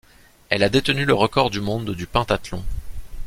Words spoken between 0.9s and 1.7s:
le record du